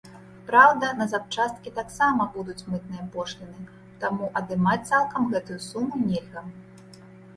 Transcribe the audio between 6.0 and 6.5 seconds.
нельга.